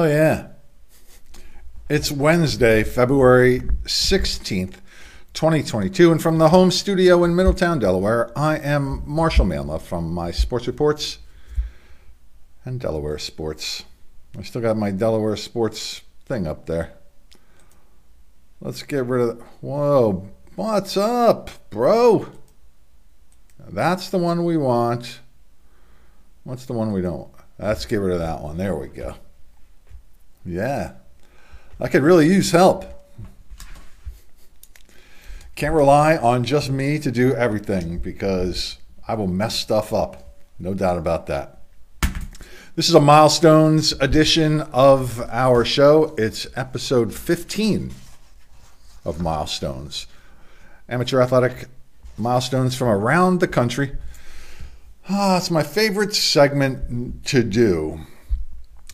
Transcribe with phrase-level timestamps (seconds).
[0.00, 0.50] Oh, yeah.
[1.88, 4.74] It's Wednesday, February 16th,
[5.34, 6.12] 2022.
[6.12, 10.68] And from the home studio in Middletown, Delaware, I am Marshall Manlove from my sports
[10.68, 11.18] reports
[12.64, 13.86] and Delaware Sports.
[14.38, 16.92] I still got my Delaware Sports thing up there.
[18.60, 19.42] Let's get rid of.
[19.60, 22.30] Whoa, what's up, bro?
[23.68, 25.18] That's the one we want.
[26.44, 27.32] What's the one we don't?
[27.58, 28.58] Let's get rid of that one.
[28.58, 29.16] There we go.
[30.48, 30.92] Yeah.
[31.78, 32.86] I could really use help.
[35.54, 40.36] Can't rely on just me to do everything because I will mess stuff up.
[40.58, 41.60] No doubt about that.
[42.76, 46.14] This is a milestones edition of our show.
[46.16, 47.92] It's episode 15
[49.04, 50.06] of Milestones.
[50.88, 51.66] Amateur athletic
[52.16, 53.92] milestones from around the country.
[55.10, 58.00] Ah, it's my favorite segment to do.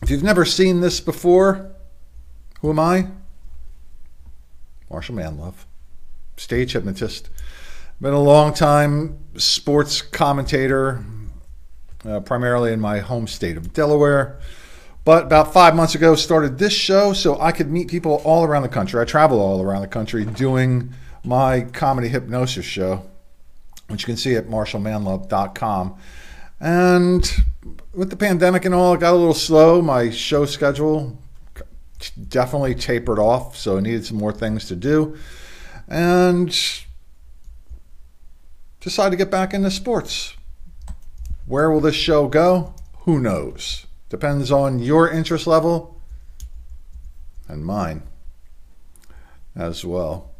[0.01, 1.71] If you've never seen this before,
[2.61, 3.07] who am I?
[4.89, 5.65] Marshall Manlove,
[6.37, 7.29] stage hypnotist.
[8.01, 11.03] Been a long time sports commentator,
[12.05, 14.39] uh, primarily in my home state of Delaware.
[15.05, 18.63] But about five months ago, started this show so I could meet people all around
[18.63, 18.99] the country.
[18.99, 20.93] I travel all around the country doing
[21.23, 23.03] my comedy hypnosis show,
[23.87, 25.97] which you can see at marshallmanlove.com.
[26.59, 27.43] And
[27.93, 29.81] with the pandemic and all, it got a little slow.
[29.81, 31.21] My show schedule
[32.27, 35.17] definitely tapered off, so I needed some more things to do.
[35.87, 36.55] And
[38.79, 40.35] decided to get back into sports.
[41.47, 42.75] Where will this show go?
[42.99, 43.85] Who knows?
[44.09, 46.01] Depends on your interest level
[47.47, 48.03] and mine
[49.55, 50.31] as well.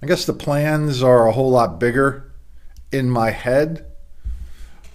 [0.00, 2.32] I guess the plans are a whole lot bigger
[2.92, 3.84] in my head,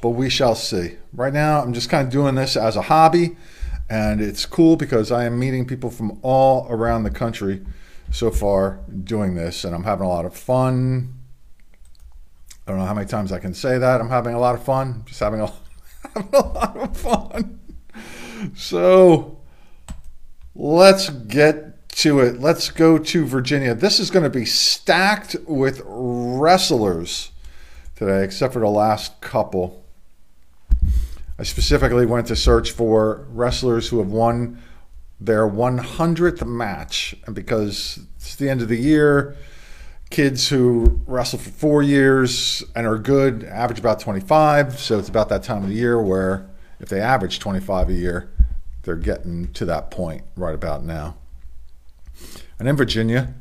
[0.03, 0.97] but we shall see.
[1.13, 3.37] Right now, I'm just kind of doing this as a hobby
[3.89, 7.65] and it's cool because I am meeting people from all around the country
[8.11, 11.13] so far doing this, and I'm having a lot of fun.
[12.65, 14.01] I don't know how many times I can say that.
[14.01, 15.03] I'm having a lot of fun.
[15.05, 15.47] Just having a,
[16.15, 17.59] having a lot of fun.
[18.55, 19.39] So
[20.55, 22.39] let's get to it.
[22.39, 23.75] Let's go to Virginia.
[23.75, 27.31] This is going to be stacked with wrestlers
[27.95, 29.82] today, except for the last couple.
[31.37, 34.61] I specifically went to search for wrestlers who have won
[35.19, 37.15] their 100th match.
[37.25, 39.35] And because it's the end of the year,
[40.09, 44.79] kids who wrestle for four years and are good average about 25.
[44.79, 46.49] So it's about that time of the year where
[46.79, 48.31] if they average 25 a year,
[48.83, 51.15] they're getting to that point right about now.
[52.59, 53.33] And in Virginia,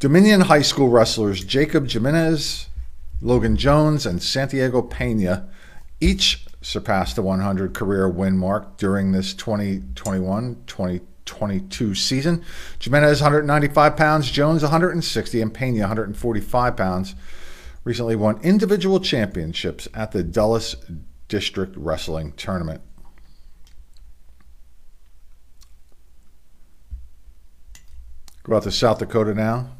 [0.00, 2.68] Dominion High School wrestlers Jacob Jimenez,
[3.20, 5.48] Logan Jones, and Santiago Pena
[6.00, 12.44] each surpassed the 100 career win mark during this 2021 2022 season.
[12.80, 17.14] Jimenez 195 pounds, Jones 160, and Pena 145 pounds.
[17.84, 20.76] Recently won individual championships at the Dulles
[21.28, 22.82] District Wrestling Tournament.
[28.42, 29.70] Go out to South Dakota now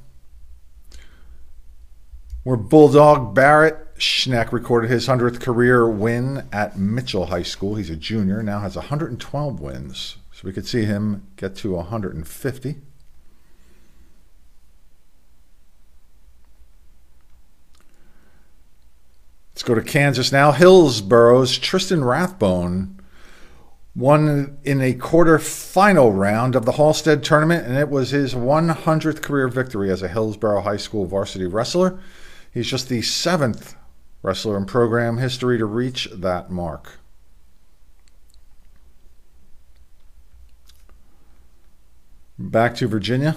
[2.49, 7.75] where Bulldog Barrett Schneck recorded his 100th career win at Mitchell High School.
[7.75, 10.17] He's a junior, now has 112 wins.
[10.33, 12.77] So we could see him get to 150.
[19.53, 20.53] Let's go to Kansas now.
[20.53, 23.01] Hillsboro's Tristan Rathbone
[23.97, 29.49] won in a quarterfinal round of the Halstead tournament, and it was his 100th career
[29.49, 31.99] victory as a Hillsboro High School varsity wrestler.
[32.55, 33.75] He's just the seventh
[34.23, 36.99] wrestler in program history to reach that mark.
[42.39, 43.37] Back to Virginia.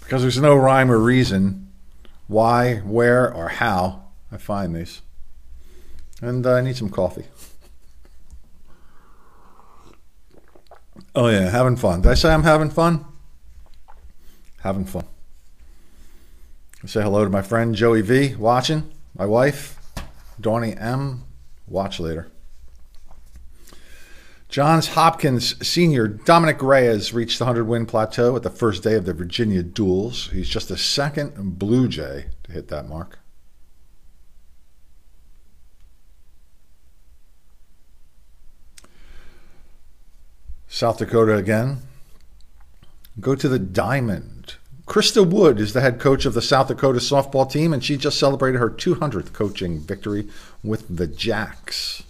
[0.00, 1.70] Because there's no rhyme or reason
[2.26, 5.00] why, where, or how I find these.
[6.20, 7.26] And uh, I need some coffee.
[11.14, 12.02] Oh, yeah, having fun.
[12.02, 13.04] Did I say I'm having fun?
[14.60, 15.04] Having fun.
[16.84, 19.78] Say hello to my friend Joey V watching, my wife,
[20.40, 21.24] Donnie M.
[21.66, 22.30] Watch later.
[24.48, 29.06] Johns Hopkins senior Dominic Reyes reached the 100 win plateau at the first day of
[29.06, 30.28] the Virginia duels.
[30.28, 33.18] He's just the second Blue Jay to hit that mark.
[40.68, 41.78] South Dakota again.
[43.20, 44.56] Go to the Diamond
[44.86, 48.18] Krista Wood is the head coach of the South Dakota softball team, and she just
[48.18, 50.28] celebrated her 200th coaching victory
[50.62, 52.02] with the Jacks.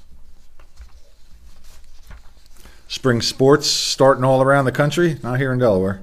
[2.89, 6.03] Spring sports starting all around the country, not here in Delaware.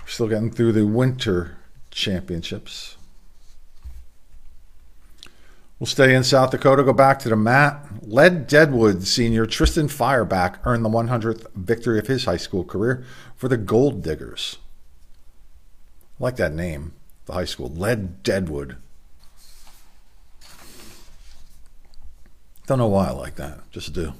[0.00, 1.56] We're still getting through the winter
[1.90, 2.96] championships.
[5.78, 7.84] We'll stay in South Dakota, go back to the mat.
[8.02, 13.04] Led Deadwood senior Tristan Fireback earned the 100th victory of his high school career
[13.36, 14.56] for the Gold Diggers.
[16.18, 16.92] I like that name,
[17.26, 17.68] the high school.
[17.68, 18.76] Led Deadwood.
[22.66, 24.14] Don't know why I like that, just do.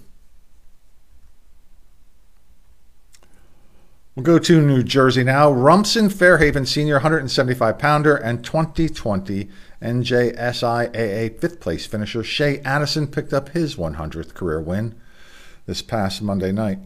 [4.19, 5.53] We'll go to New Jersey now.
[5.53, 9.49] Rumson-Fair Haven Senior 175 pounder and 2020
[9.81, 15.01] NJSIAA fifth place finisher Shea Addison picked up his 100th career win
[15.67, 16.81] this past Monday night.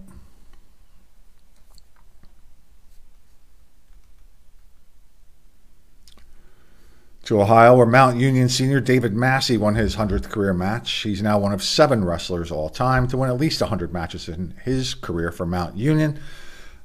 [7.25, 10.91] To Ohio, where Mount Union senior David Massey won his 100th career match.
[10.91, 14.55] He's now one of seven wrestlers all time to win at least 100 matches in
[14.65, 16.19] his career for Mount Union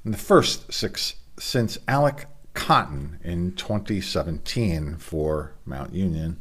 [0.04, 6.40] and the first six since Alec Cotton in 2017 for Mount Union.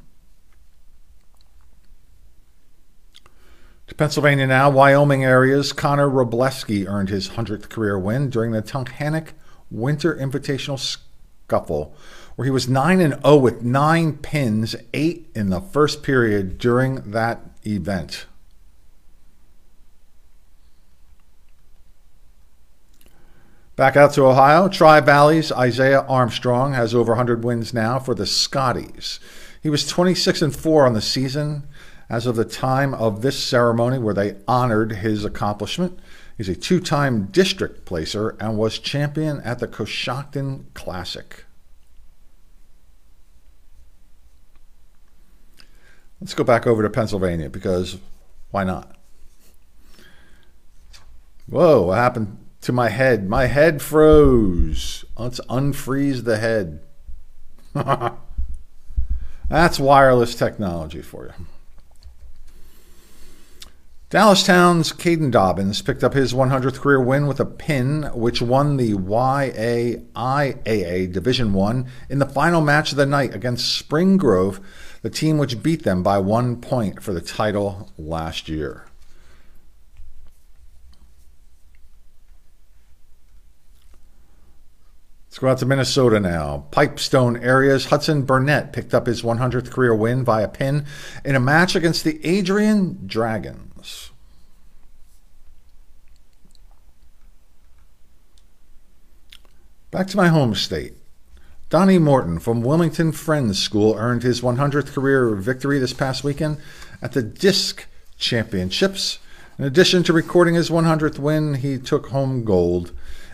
[3.89, 9.33] To Pennsylvania now, Wyoming areas, Connor Robleski earned his 100th career win during the Tunkhannock
[9.71, 11.97] Winter Invitational Scuffle,
[12.37, 17.11] where he was 9 and 0 with 9 pins, 8 in the first period during
[17.11, 18.27] that event.
[23.75, 28.25] Back out to Ohio, Tri Valley's Isaiah Armstrong has over 100 wins now for the
[28.25, 29.21] Scotties.
[29.63, 31.67] He was 26 and 4 on the season
[32.09, 35.99] as of the time of this ceremony where they honored his accomplishment.
[36.37, 41.46] He's a two time district placer and was champion at the Coshocton Classic.
[46.21, 47.99] Let's go back over to Pennsylvania because
[48.51, 48.97] why not?
[51.47, 53.29] Whoa, what happened to my head.
[53.29, 55.05] My head froze.
[55.17, 56.81] Let's unfreeze the head.
[59.49, 61.47] That's wireless technology for you.
[64.09, 68.93] Dallastown's Caden Dobbins picked up his 100th career win with a pin, which won the
[68.93, 70.03] YAIAA
[71.13, 74.61] Division One in the final match of the night against Spring Grove,
[75.03, 78.85] the team which beat them by one point for the title last year.
[85.27, 86.67] Let's go out to Minnesota now.
[86.71, 87.87] Pipestone areas.
[87.87, 90.87] Hudson Burnett picked up his 100th career win via pin
[91.25, 93.66] in a match against the Adrian Dragons.
[99.93, 100.95] Back to my home state.
[101.71, 106.59] Donnie Morton from Wilmington Friends School earned his 100th career victory this past weekend
[107.01, 107.87] at the Disc
[108.19, 109.21] Championships.
[109.57, 112.91] In addition to recording his 100th win, he took home gold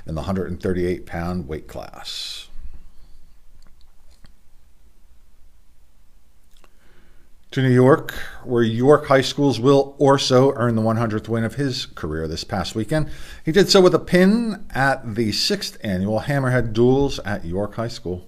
[0.07, 2.49] in the 138 pound weight class.
[7.53, 11.85] To New York, where York High School's Will Orso earned the 100th win of his
[11.85, 13.11] career this past weekend.
[13.45, 17.89] He did so with a pin at the sixth annual Hammerhead Duels at York High
[17.89, 18.27] School.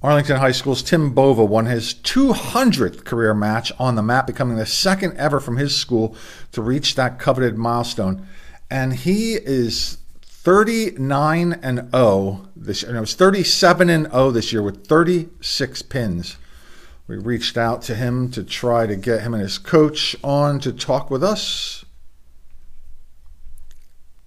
[0.00, 4.66] Arlington High School's Tim Bova won his 200th career match on the mat, becoming the
[4.66, 6.14] second ever from his school
[6.52, 8.24] to reach that coveted milestone.
[8.70, 12.92] And he is 39 and 0 this year.
[12.92, 16.36] No, it was 37 and 0 this year with 36 pins.
[17.06, 20.72] We reached out to him to try to get him and his coach on to
[20.72, 21.84] talk with us.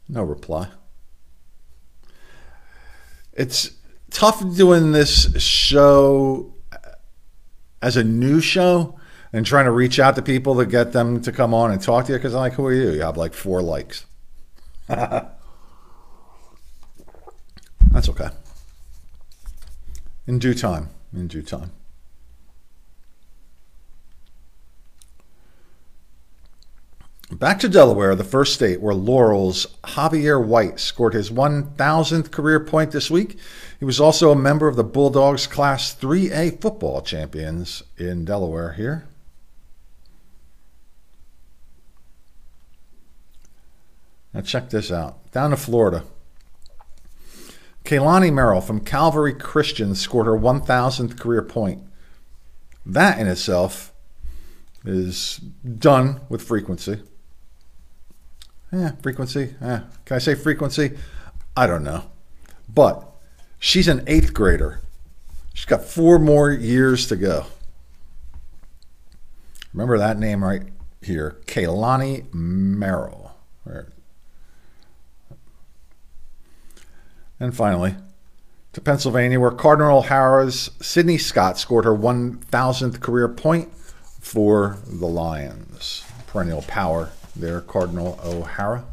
[0.08, 0.70] No reply.
[3.34, 3.72] It's
[4.10, 6.54] tough doing this show
[7.82, 9.00] as a new show
[9.34, 12.06] and trying to reach out to people to get them to come on and talk
[12.06, 12.92] to you because I'm like, who are you?
[12.92, 14.06] You have like four likes.
[17.92, 18.30] That's okay.
[20.26, 20.90] In due time.
[21.14, 21.72] In due time.
[27.30, 32.92] Back to Delaware, the first state where Laurel's Javier White scored his 1,000th career point
[32.92, 33.38] this week.
[33.80, 39.08] He was also a member of the Bulldogs Class 3A football champions in Delaware here.
[44.34, 45.32] Now, check this out.
[45.32, 46.04] Down to Florida.
[47.84, 51.84] Kaylani Merrill from Calvary Christian scored her 1,000th career point.
[52.86, 53.94] That in itself
[54.86, 57.02] is done with frequency.
[58.72, 59.56] Yeah, frequency.
[59.62, 59.80] Eh.
[60.06, 60.98] Can I say frequency?
[61.56, 62.12] I don't know.
[62.68, 63.10] But
[63.60, 64.82] she's an eighth grader.
[65.54, 67.46] She's got four more years to go.
[69.74, 70.64] Remember that name right
[71.02, 73.32] here, Keilani Merrill.
[77.40, 77.96] And finally,
[78.74, 83.72] to Pennsylvania, where Cardinal O'Hara's Sydney Scott scored her 1,000th career point
[84.20, 86.04] for the Lions.
[86.28, 88.86] Perennial power there, Cardinal O'Hara.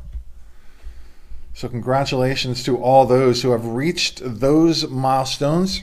[1.54, 5.82] So, congratulations to all those who have reached those milestones.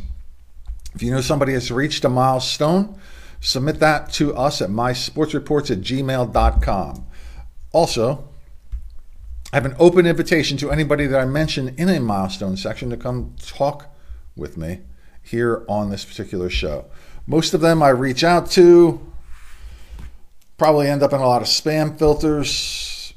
[0.93, 2.99] If you know somebody has reached a milestone,
[3.39, 7.05] submit that to us at mysportsreports at gmail.com.
[7.71, 8.30] Also,
[9.53, 12.95] I have an open invitation to anybody that I mention in a milestone section to
[12.95, 13.93] come talk
[14.33, 14.79] with me
[15.21, 16.85] here on this particular show.
[17.27, 19.05] Most of them I reach out to,
[20.57, 23.13] probably end up in a lot of spam filters,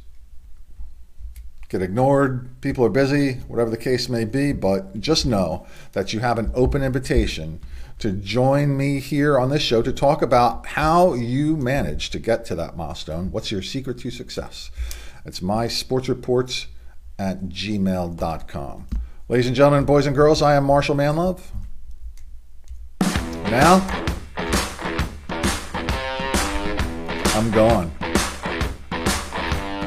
[1.69, 6.19] get ignored, people are busy, whatever the case may be, but just know that you
[6.19, 7.61] have an open invitation
[8.01, 12.45] to join me here on this show to talk about how you manage to get
[12.45, 13.31] to that milestone.
[13.31, 14.73] What's your secret to success?
[15.25, 16.67] It's my sports reports
[17.19, 18.87] at gmail.com.
[19.29, 21.41] Ladies and gentlemen, boys and girls, I am Marshall Manlove.
[23.51, 23.81] Now,
[27.35, 27.91] I'm gone.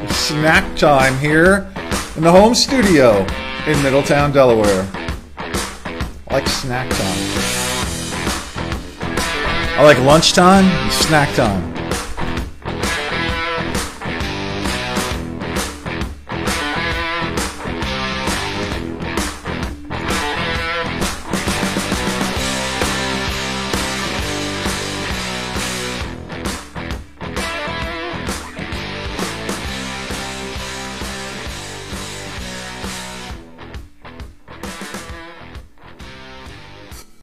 [0.03, 1.72] It's snack time here
[2.15, 3.20] in the home studio
[3.67, 4.88] in Middletown, Delaware.
[5.38, 7.58] I like snack time.
[9.77, 11.77] I like lunchtime and snack time.